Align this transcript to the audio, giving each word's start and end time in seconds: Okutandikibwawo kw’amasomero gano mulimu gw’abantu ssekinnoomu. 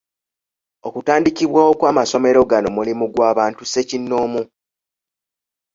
Okutandikibwawo 0.87 1.71
kw’amasomero 1.79 2.41
gano 2.51 2.69
mulimu 2.77 3.05
gw’abantu 3.13 3.61
ssekinnoomu. 3.65 4.41